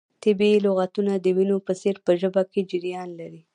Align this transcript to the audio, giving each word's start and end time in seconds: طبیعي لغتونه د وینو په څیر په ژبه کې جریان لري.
طبیعي 0.23 0.57
لغتونه 0.67 1.11
د 1.17 1.27
وینو 1.37 1.57
په 1.67 1.73
څیر 1.81 1.95
په 2.05 2.11
ژبه 2.21 2.43
کې 2.51 2.61
جریان 2.71 3.09
لري. 3.19 3.41